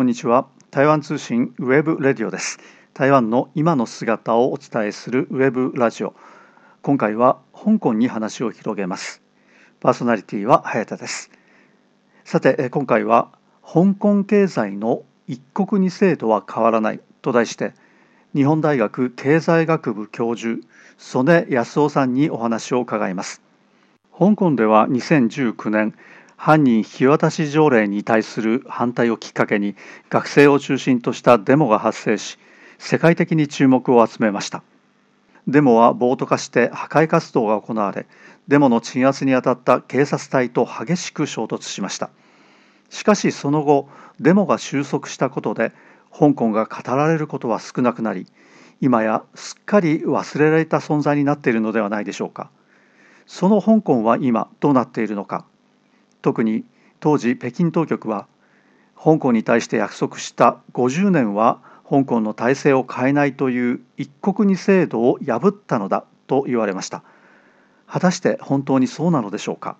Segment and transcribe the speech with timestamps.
[0.00, 0.48] こんにちは。
[0.70, 2.58] 台湾通信ウェブレディオです。
[2.94, 6.14] 台湾の今の姿をお伝えするウェブラジオ。
[6.80, 9.20] 今回は香港に話を広げます。
[9.78, 11.30] パーソナリティは早田です。
[12.24, 13.30] さて今回は
[13.62, 17.74] 香港経済の一国二制度は変わらないと題して
[18.34, 23.42] 日本大学経済学部教授曽根康雄さんにお話を伺います。
[24.18, 25.94] 香港では2019年
[26.42, 29.76] 犯人引き渡し条例に対する反対をきっかけに
[30.08, 32.38] 学生を中心としたデモが発生し
[32.78, 34.62] 世界的に注目を集めました。
[35.46, 38.06] デモは暴徒化して破壊活動が行われ
[38.48, 42.08] デモの鎮圧に当たった警察隊と激しく衝突しました。
[42.88, 45.72] しかしその後デモが収束したことで
[46.10, 48.26] 香港が語られることは少なくなり
[48.80, 52.50] 今やすっかり忘れられた存在になっているのではないでしょうか。
[53.26, 55.44] その香港は今どうなっているのか。
[56.22, 56.64] 特に
[57.00, 58.26] 当時北京当局は
[59.02, 67.02] 香港に対して約束した50年は香港の体制を変えないという一国二制度を破ったのだと言われました。
[67.86, 69.76] 果たして本当にそうなのでしょうか。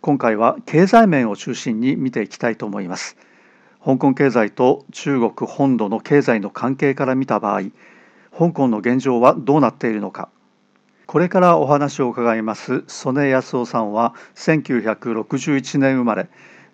[0.00, 3.16] 今回は経済面を中心に見ていきたいと思います。
[3.84, 7.62] 香港経済と中国本土の経済の関係から見た場合
[8.36, 10.28] 香港の現状はどうなっているのか。
[11.08, 16.28] これからお話を伺います曽根康夫さんは1961年生まれ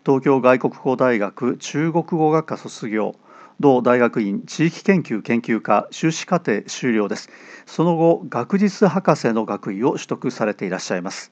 [0.05, 3.15] 東京外国語大学中国語学科卒業
[3.61, 7.31] 同大学院地域研究研究科修士課程修了です。
[7.65, 11.31] その後学術博士の学位を取得されていらっしゃいます。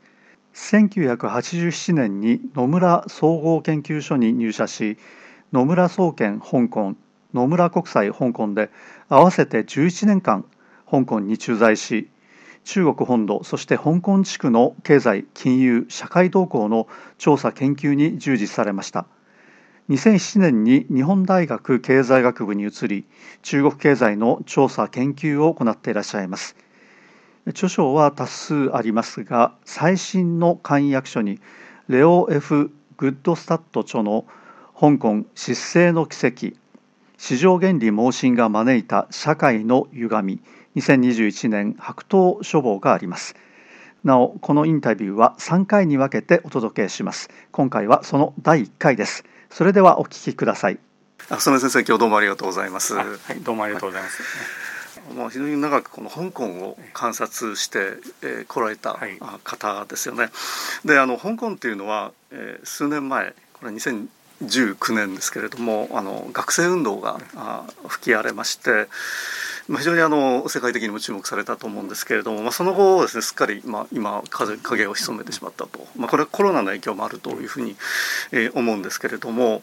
[0.54, 4.96] 1987年に野村総合研究所に入社し
[5.52, 6.94] 野村総研香港
[7.34, 8.70] 野村国際香港で
[9.08, 10.44] 合わせて11年間
[10.88, 12.11] 香港に駐在し
[12.64, 16.86] 中国本土そして香港地区の経済金融社会動向の
[17.18, 19.06] 調査研究に従事されました。
[19.90, 23.04] 2007年に日本大学経済学部に移り
[23.42, 26.56] 中国経済の調査研究を行っていらっしゃいます。
[27.46, 31.40] 著書は多数ありますが最新の簡約書に
[31.88, 34.26] レオ・ F・ グッドスタット著の
[34.78, 36.56] 香港失政の奇跡
[37.18, 40.40] 市場原理盲信が招いた社会の歪み
[40.76, 43.34] 2021年白桃書房があります。
[44.04, 47.30] なおこのインタビューは3回に分けてお届けします。
[47.52, 49.24] 今回はその第1回です。
[49.50, 50.78] それではお聞きください。
[51.28, 52.94] 曽根先生今日どうもありがとうございます。
[52.94, 54.22] はいどうもありがとうございます、
[55.08, 57.78] はい、もう非常に長くこの香港を観察して、
[58.22, 58.98] えー、来られた
[59.44, 60.30] 方ですよね、
[60.84, 68.88] であの香港っていうのは、えー、数年前これ2019年ですけれどもあの学生運動が、あ吹き荒れまして
[69.68, 77.76] 非常にあの世界的にも注目されたと思うんですけれども、まあ、その後ですねすっかり、まあ、今影影を潜めてしまったと、まあ、これはコロナの影響もあるというふうに、
[78.32, 79.62] えー、思うんですけれども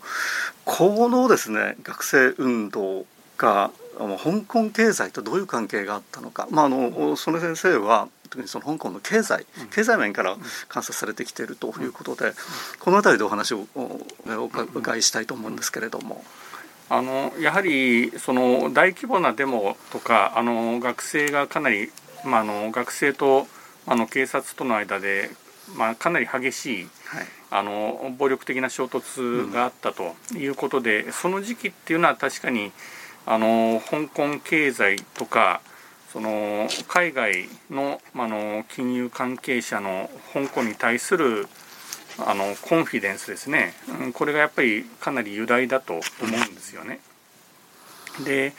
[0.65, 3.05] このですね学生運動
[3.37, 10.37] が香港経済とどういう関係があったのか、まあ、あの曽根先生は特にその香港の経済経済面から
[10.67, 12.33] 観察されてきているということで
[12.79, 16.23] この辺りでお話をお伺いしたいと思うんですけれども。
[16.89, 21.91] あのやはりその大規模なデモとかあの学生がかなり、
[22.25, 23.47] まあ、あの学生と
[23.85, 25.29] あの警察との間で、
[25.75, 32.71] まあ、かなり激しい、はい、あの暴力的な衝突があったということで、うん、その時期っていうのは確かに
[33.25, 35.61] あの香港経済とか
[36.11, 41.47] その海外の,、まあの金融関係者の香港に対する
[42.17, 46.99] あのコンフィデンスですね、うん、これがやっぱりかなり雄大だと思うんですよね。
[48.23, 48.53] で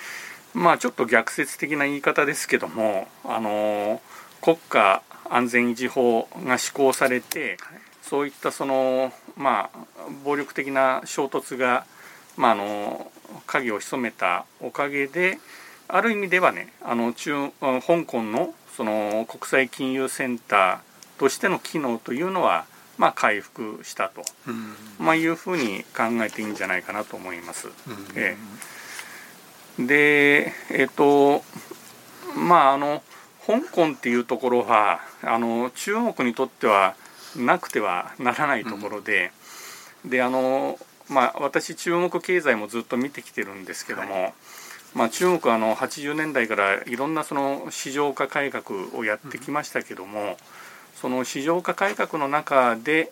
[0.54, 4.00] まあちょっと逆説的な言い方ですけどもあの
[4.40, 7.58] 国家安全維持法が施行されて
[8.02, 9.78] そういったそのまあ
[10.24, 11.84] 暴力的な衝突が
[12.36, 13.12] まああの
[13.46, 15.38] 影を潜めたおかげで
[15.88, 20.78] ある意味ではねあの中香港のその国際金融センター
[21.18, 22.64] としての機能というのは
[23.00, 24.22] まあ、回復したと、
[24.98, 27.68] まあ、いうふうに考えていいんじゃないかなと思います。
[28.14, 28.36] え
[29.78, 31.42] え、でえっ、と
[32.36, 33.02] まああの
[33.46, 36.94] 香港っていうところはあの中国にとっては
[37.36, 39.32] なくてはならないところで、
[40.04, 44.34] うん、であのまあ私中国経済もずっと見てきてるんですけども、はい、
[44.94, 50.36] まあ、中国はあの80年代からいろんなその市場化改革をやってきましたけども、うん
[51.00, 53.08] その市場化改革の中でやっ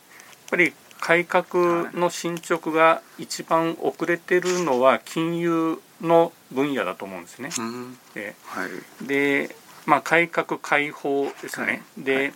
[0.50, 7.50] ぱり改革の進捗が一番遅れてるのは金融の分野だと思うんですね。
[7.58, 9.54] うん、ではい、で、
[9.86, 11.66] まあ、改革開放ですね。
[11.66, 12.32] はい、で、はい、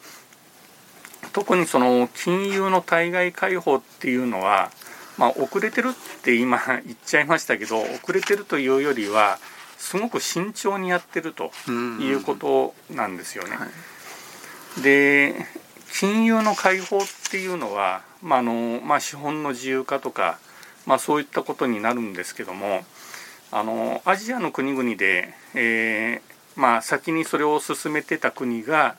[1.33, 4.71] 特にその金融の対外開放っていうのは
[5.19, 9.39] まあ、遅れてるって今言っちゃいましたけど遅れてるというよりは
[9.77, 11.51] すごく慎重にやってると
[12.01, 13.57] いうことなんですよね。
[14.81, 15.35] で
[15.93, 20.39] 金融の開放っていうのは、まああのまあ、資本の自由化とか、
[20.87, 22.81] まあ、そういったことになるんですけども
[23.51, 28.97] あのアジアの国々で、えーまあ、先にそれを進めてた国が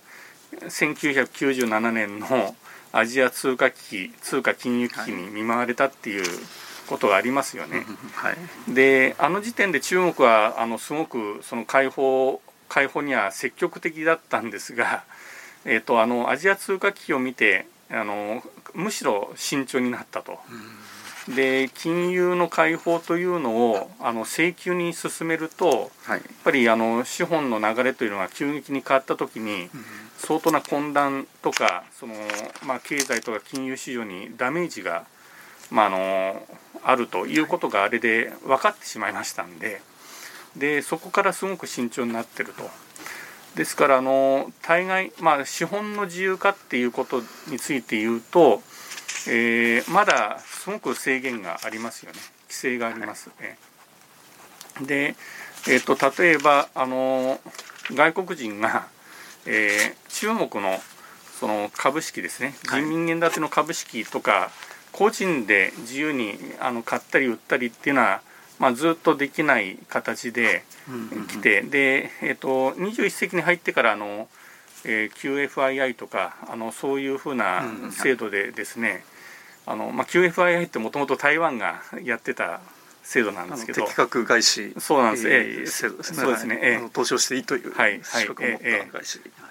[0.62, 2.56] 1997年の
[2.92, 6.24] アジア通貨危機通貨金融危機に見舞われたっていう
[6.88, 7.86] ことがありますよね。
[8.14, 12.40] はい、であの時点で中国はあのすごくその解放
[12.70, 15.04] 解放には積極的だったんですが、
[15.65, 18.44] えーと、あのアジア通貨危機を見てあの
[18.74, 20.39] むしろ慎重になったと。
[21.30, 29.69] で金融の開放というのをあの請求に進めると、はい、やっぱりあの資本の流れというのが急激に変わった時に、
[30.18, 32.13] 相当な混乱とかその、
[32.65, 35.06] まあ、経済とか金融市場にダメージが、
[35.71, 36.48] まあ、あの
[36.83, 39.81] あるということがあれで分かってしまいましたんで
[40.57, 42.69] でそこからすごく慎重になってると。
[43.56, 48.62] ですからあの大概、まあ、資本の自由化っていうことについて言うと、
[49.28, 52.20] えー、まだすごく制限がありますよね。
[52.48, 53.30] 規制があります。
[53.40, 53.58] ね。
[54.82, 55.16] で、
[55.68, 57.40] えーと、と例えばあの
[57.92, 58.88] 外国人が
[59.46, 60.80] えー、中国の
[61.40, 64.52] その株式ですね、人民元建ての株式とか、
[64.92, 68.22] 個人で自由にあの買ったり売ったりっていうのは、
[68.63, 70.63] まあ、ずっとできない形で
[71.27, 74.30] 来て、で、えーと、21世紀に入ってからあの、
[74.86, 79.04] えー、QFII とかあのそういうふうな制度でですね、
[79.65, 82.62] あのまあ、QFII ってもともと台湾がやってた
[83.04, 83.81] 制度なんですけど。
[83.81, 86.18] 適格外資そうなんです、えー、制度ですね。
[86.19, 88.00] そうですね、えー、投資をしていいというはい。
[88.00, 88.21] は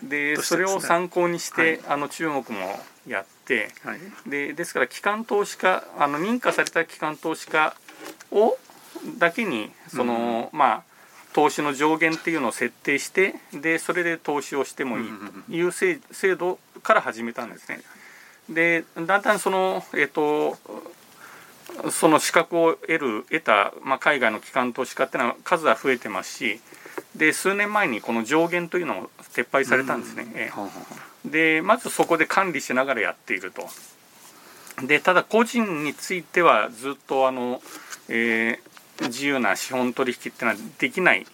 [0.02, 7.76] い、で、それを参考にして、はい、あの中国もやって、はい、でですから機関投資家あの認可された機関投資家
[8.30, 8.56] を
[9.18, 10.82] だけにその、うん、まあ
[11.32, 15.04] 投資の上限っていうのを設定してでそれで投資をしてもいい
[15.48, 15.98] という制
[16.36, 17.80] 度から始めたんですね。
[18.50, 20.58] でだんだんその、えっ、ー、と
[21.90, 26.60] その資格を得る得た、まあ、海外の機関投資家っていうのは数は増えてますし
[27.16, 30.52] で数年前にこの上限というのも撤廃されたんですね。
[31.24, 33.68] でまずそこで管理しながらやっていると。
[34.86, 37.62] でただ個人についてはずっとあの、
[38.08, 38.71] えー、
[39.06, 41.26] 自由な資本取引っていうのはできない、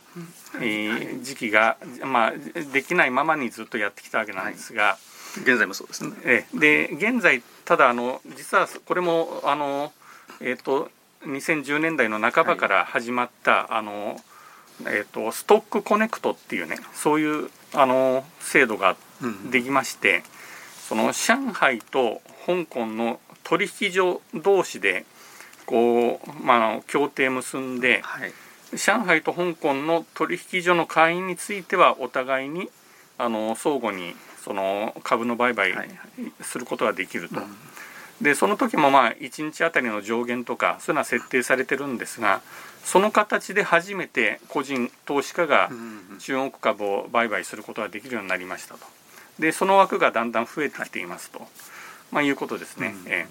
[0.57, 2.33] えー、時期が、まあ、
[2.73, 4.83] できないままにずっとやってきたわけなんですが。
[4.83, 4.97] はい。
[5.43, 6.17] 現在もそうですね。
[6.25, 9.93] えで現在ただあの実はこれもあの
[10.41, 10.91] えーと、
[11.23, 14.21] 2010年代の半ばから始まった、はい、あの
[14.83, 18.97] えーと、ストックコネクトっていうねそういうあの制度が
[19.51, 20.23] できまして、うん、
[20.89, 25.05] その上海と香港の取引所同士で
[25.69, 28.33] こう、まあ、協定結んで、はい、
[28.73, 32.71] 上海と香港の取引所の会員についてはお互いに
[33.19, 35.75] あの相互にその株の売買
[36.41, 37.37] することができると。
[37.37, 37.45] はい
[38.21, 42.41] でその時もまあ1日あたりの上限とかそういうのは設定されてるんですが
[42.85, 45.71] その形で初めて個人投資家が
[46.19, 48.81] 中国株を売買することができるようになりましたと。
[49.39, 51.47] でその枠がだんだん増えてきていますと、
[52.11, 52.95] まあ、いうことですね。
[53.07, 53.29] うん、え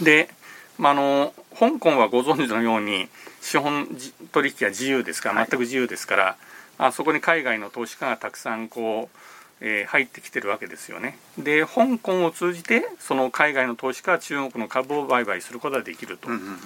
[0.00, 0.30] ー、で、
[0.78, 3.08] まあ、の香港はご存知のように
[3.40, 3.88] 資本
[4.32, 6.36] 取引は自由ですから全く自由ですから、はい、
[6.78, 9.18] あそこに海外の投資家がたくさんこう
[9.60, 11.18] えー、入ってきてるわけですよね。
[11.36, 16.28] で香港を通じてその海外の投資家は中国の株を売買することができると。
[16.28, 16.58] うん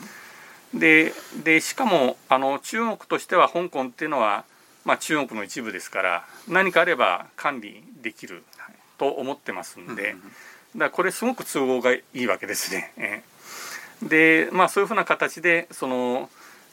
[0.74, 4.44] うん、ででしかもあの中国としては香港っていうのは、
[4.84, 8.44] まあ、中国の一部ですから何かあれば管理できる
[8.98, 10.14] と思ってますんで、
[10.76, 13.24] だからこれすごく都合がいいわけですね。
[14.02, 16.28] でまあそういうふうな形でその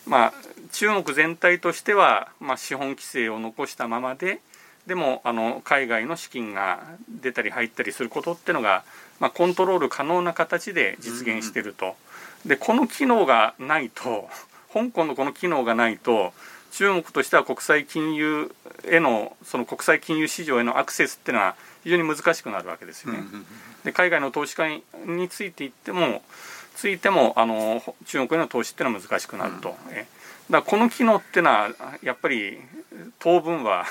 [0.08, 0.34] まあ
[0.72, 4.40] 中国全体としては、まあ、資本規制を残したままで
[4.88, 6.84] でもあの海外の資金が
[7.22, 8.84] 出たり入ったりすることっていうのが、
[9.20, 11.96] まあ、コントロール可能な形で実現してると。
[12.46, 14.30] でこの機能がないと
[14.74, 16.34] 香港のこの機能がないと
[16.72, 18.54] 中国としては国際金融
[18.86, 23.20] へのその国際金融市場へのアクセスっていうのは非常に難しくなるわけですよね。
[23.84, 26.22] で海外の投資家についていっても
[26.80, 29.70] ついてもあの中国への投資っていうのは難しくなると。
[29.70, 30.06] だか
[30.50, 31.70] らこの機能っていうのは
[32.02, 32.58] やっぱり
[33.20, 33.84] 当分は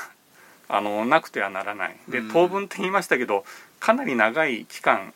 [0.71, 1.97] あのなくてはならない。
[2.09, 3.45] で当分って言いましたけど
[3.79, 5.13] かなり長い期間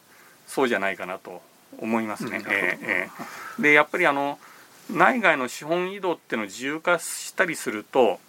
[0.47, 1.41] そうじゃないかなと
[1.79, 2.43] 思いますね。
[2.45, 4.39] うん、えー、えー、でやっぱりあの
[4.91, 8.21] 内外の資本移動っていうのを自由化したりすると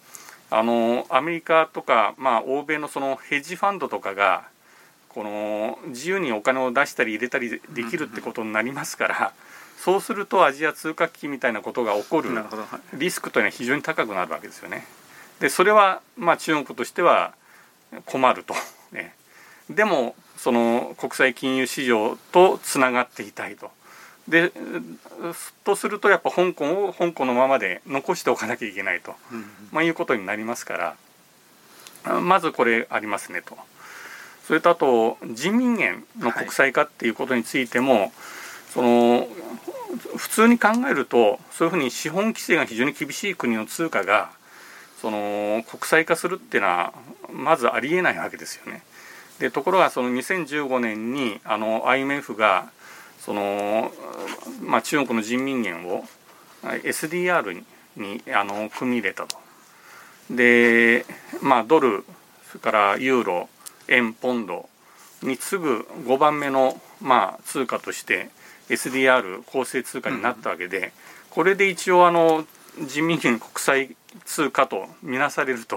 [0.48, 4.48] あのアメリカとか、まあ、欧米のそのヘッジファンドとかが
[5.14, 9.32] この自由にお金を出したり入れたりできるってことになりますから
[9.78, 12.30] そうするとアジア通貨危機みたいなことが起こる
[12.94, 14.86] リスクというのは非常に高くなるわけですよね。
[15.40, 17.34] でそれはまあ中国としては
[18.06, 18.54] 困ると、
[18.92, 19.14] ね、
[19.70, 23.70] でもその国際金融市場とつながっていたいと。
[24.26, 24.52] で
[25.64, 29.14] とするとやっぱ香港を香港のままで残しておかなきゃいけないと、
[29.70, 30.96] まあ、いうことになりますか
[32.06, 33.56] らまずこれありますねと。
[34.46, 38.12] それとあと人民元の国際化っていうことについても、はい、
[38.72, 39.26] その
[40.16, 44.30] 普通に考えるとそういうふうに資本規制が非常に厳しい国の通貨が
[45.00, 46.92] その国際化するっていうのは
[47.32, 48.82] まずありえないわけですよね。
[49.38, 52.70] でところがその2015年にあの IMF が
[53.18, 53.90] その、
[54.62, 56.04] まあ、中国の人民元を
[56.62, 57.64] SDR に
[57.96, 59.36] にあの組み入れたと。
[60.30, 61.04] で、
[61.42, 62.04] まあ、ドル
[62.48, 63.48] それからユーロ
[63.88, 64.68] 円ポンド
[65.22, 68.30] に次ぐ5番目の、まあ、通貨として
[68.68, 70.92] SDR 構成通貨になったわけで、
[71.30, 72.46] これで一応あの
[72.86, 75.76] 人民元国際通貨とみなされると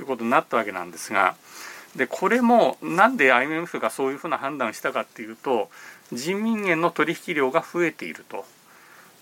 [0.00, 1.36] いうことになったわけなんですが
[1.96, 5.70] でこれもなんで IMF がそういうふうな判断をしたかっていうと
[6.12, 8.44] 人民元の取引量が増えていると。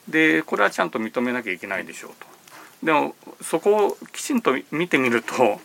[0.08, 2.26] でこれはちゃんと認めなきゃいけないでしょうと。
[2.84, 5.60] でもそこをきちんと見てみると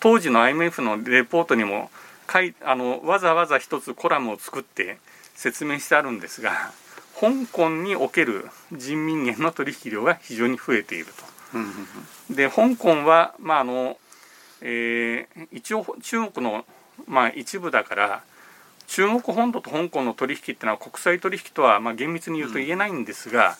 [0.00, 1.90] 当時の IMF のレポートにも
[2.28, 4.98] かいあのわざわざ一つコラムを作って
[5.34, 6.52] 説明してあるんですが
[7.18, 12.34] 香港における人民元の取引量が非常に増えていると。
[12.34, 13.96] で香港は、まああの
[14.60, 16.64] えー、一応中国の、
[17.06, 18.22] まあ、一部だから
[18.86, 23.56] 中国本土と香港の取引っていうのは国際取引とはまあ厳密に言うと言えないんですが、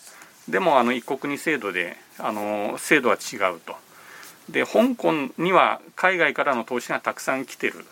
[0.46, 3.74] うん、でもあの一国二制度であの制度は違うと。
[4.50, 7.84] で香港には海外からの投資がたくさん来てる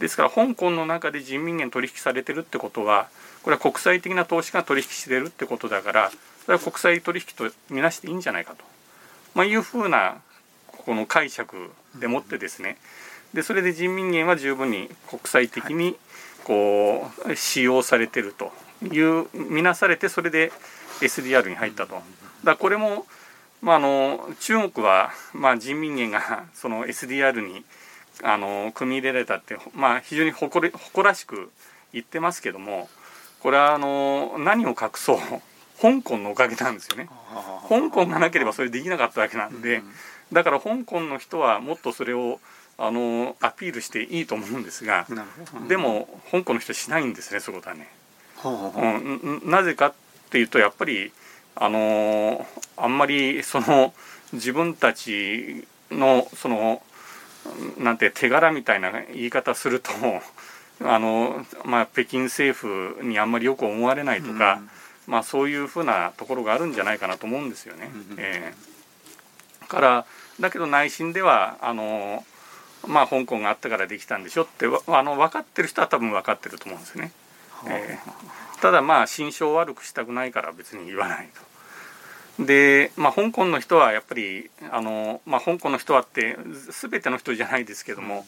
[0.00, 3.08] ですから香港の中で人民元取引されてるってことは
[3.42, 6.10] これは国際的な投資が取引してるってことだから
[6.44, 8.64] それは国際取引とみなしていいんじゃないかと、
[9.34, 10.18] まあ、いうふうな
[10.66, 12.78] この解釈でもってですね
[13.34, 15.96] でそれで人民元は十分に国際的に
[16.44, 18.52] こう使用されてると
[18.86, 20.50] いう見なされてそれで
[21.00, 22.00] SDR に入ったと。
[22.44, 23.06] だこれも、
[23.60, 27.64] まあ、あの中国は、まあ、人民元がその SDR に
[28.22, 31.50] あの組み入れられたって、まあ、非常に誇り誇らしく
[31.92, 32.88] 言ってますけども
[33.40, 35.18] これはあの何を隠そう
[35.80, 37.08] 香港のおかげなんですよね。
[37.68, 39.82] 香港がなければそれできなかったわけなんで、
[40.32, 42.40] だから香港の人はもっとそれを
[42.78, 45.06] あのアピールしていいと思うんですが、
[45.68, 47.88] でも香港の人しないんですねそこだね。
[48.44, 49.92] うん、なぜかっ
[50.30, 51.12] ていうとやっぱり
[51.54, 52.46] あの
[52.76, 53.94] あんまりその
[54.32, 56.82] 自分たちのその
[57.78, 59.90] なんて手柄みたいな言い方すると
[60.84, 64.60] あの、まあ、北京政府にあんまりよく思われないとか、
[65.06, 67.90] うん、まあ、そういうふうなところがあるんじゃないかなと思うんですよね。
[67.92, 70.06] うん、えー、から
[70.40, 72.24] だけど内心ではあの
[72.86, 77.12] まあ、香港があったからできたんでしょってあの分かってる人は多分分かってると思うんですね。
[77.66, 81.47] えー、ただまあ心象悪くしたくないから別に言わないと。
[82.38, 86.36] で、まあ、香港の人はやっぱりあの、まあ、香港の人はって
[86.80, 88.24] 全ての人じゃないですけども、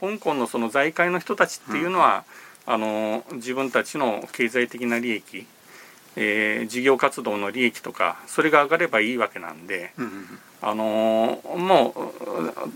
[0.00, 2.24] 香港のその財界の人たちっていうのは、
[2.64, 5.46] あの自分たちの経済的な利益
[6.16, 10.26] えー、事業活動の利益とかそれが上がればいいわけなんで、うん、
[10.60, 11.94] あのー、も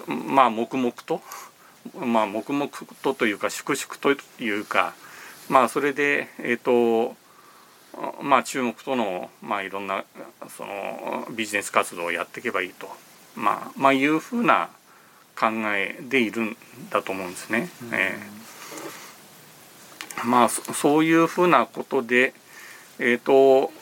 [0.08, 1.20] うまあ黙々と
[2.00, 2.70] まあ黙々
[3.02, 4.94] とというか粛々というか
[5.48, 7.14] まあそれでえっ、ー、と
[8.22, 10.04] まあ中国とのまあいろんな
[10.48, 12.88] そのビジネス活動をやっていけばいいと。
[13.36, 14.70] まあまあいうふうな
[15.38, 16.56] 考えでいるん
[16.90, 17.68] だと思うんですね。
[17.82, 22.32] うん、えー、まあそういうふうなことで
[22.98, 23.72] えっ、ー、と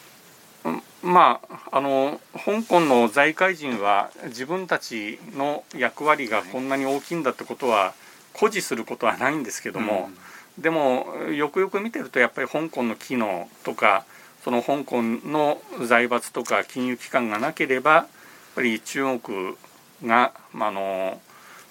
[1.02, 1.40] ま
[1.70, 7.94] ああの香港の財界人は自分たちの役割がこんなに大きいんだってことは
[8.32, 10.16] 誇示することはないんですけども、うん、
[10.58, 14.04] でもよくよく見てるとやっぱり香港の機能とか
[14.44, 18.06] その香港の財閥とか金融機関がなければやっ
[18.54, 19.56] ぱり中国
[20.04, 21.20] が、まあの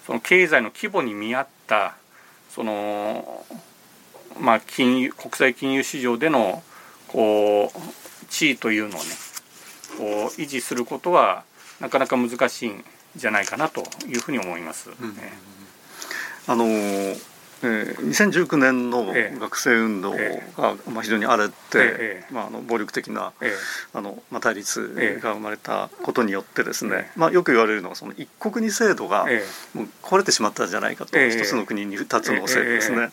[0.05, 1.95] その経済の規模に見合った
[2.49, 3.45] その、
[4.39, 6.61] まあ、金融国際金融市場での
[7.07, 9.09] こう地位というのをね
[9.97, 10.03] こ
[10.37, 11.43] う維持することは
[11.79, 12.83] なかなか難しいん
[13.15, 14.89] じゃないかなというふうに思います。
[14.89, 15.15] うん、
[16.47, 16.65] あの
[17.63, 23.34] えー、ー、2019年の学生運動が、まあ、非常に荒れて、まあ、あの暴力的な、
[23.93, 29.25] あのまあ、対立が生まれたことによってですね、まあ、よく言われるのはその一国二制度が
[29.74, 33.12] もう壊れてしまったんじゃないかと、一つの国に二つの制度ですね。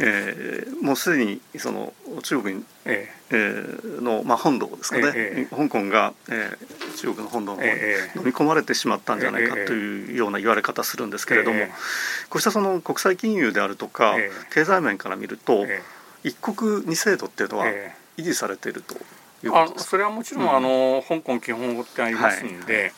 [0.00, 7.70] えー、もうすでにその中国に、えー、の、まあ、本土ですかね、えー、香港が、えー、中国の本土の方に
[8.16, 11.64] 飲み込まれてしまったんじゃないかというような言われ方するんですけれども、
[12.28, 14.16] こうしたその国際金融であるとか、
[14.52, 15.66] 経済面から見ると、
[16.22, 17.66] 一国二制度っていうのは
[18.16, 22.92] 維持されているということですか、あそれはもちろん、うん、あの香港基本法ってありますんで、はい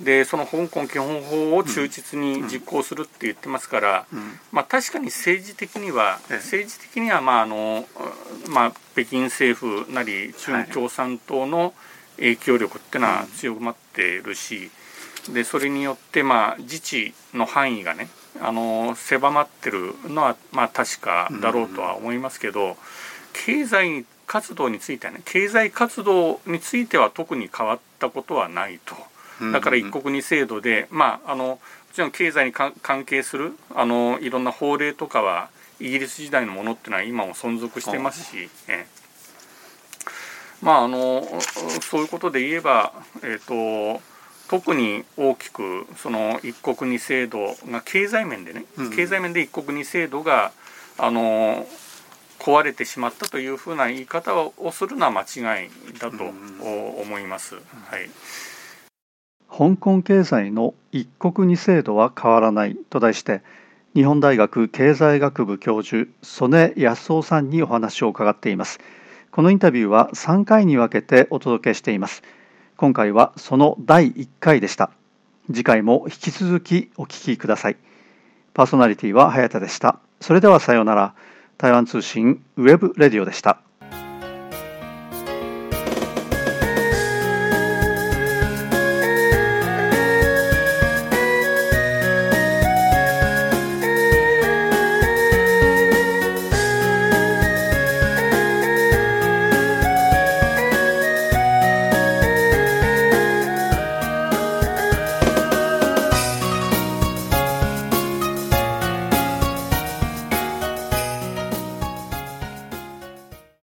[0.00, 7.86] でその香港基本法を忠実に実行するって言ってますから、うん、まあ、確かに政治的には、政治的には、まああの
[8.48, 11.72] まあ、北京政府なり中共産党の
[12.16, 14.70] 影響力っていうのは強まっているし、
[15.32, 18.08] でそれによって、まあ、自治の範囲がね
[18.40, 22.76] あの狭まってるのは、まあ、確かだろうとは思いますけど、
[23.32, 28.94] 経済活動についてはね経済活動については特に変わったことはないと。
[29.52, 31.58] だから一国二制度で、まあ、あのも
[31.92, 32.72] ちろん経済に関
[33.04, 35.48] 係するあのいろんな法令とかは
[35.80, 38.86] イギリス時代のものっていうのは今も存続してますし、え
[40.62, 41.22] まああの
[41.82, 44.00] そういうことで言えば、えーと、
[44.48, 50.52] 特に大きくその一国二制度が経済面でね、うん、経済面で一国二制度が
[50.96, 51.66] あの
[52.38, 57.56] 壊れてしまったというふうな言い方をするのは間違いだと思います。
[57.56, 57.60] は
[57.98, 58.08] い
[59.50, 63.42] 香港経済の一国二制度は変わらないと題して
[63.94, 68.78] 日本大学経済学部教授曽根康夫さんにお話を伺っています。
[69.30, 72.22] このインタビューは3回に分けてお届けしています。
[72.76, 74.90] 今回はその第1回でした。
[75.46, 77.76] 次回も引き続きお聞きください。
[78.52, 79.98] パーソナリティは早田でした。
[80.20, 81.14] それではさようなら。
[81.58, 83.65] 台湾通信 web radio でした。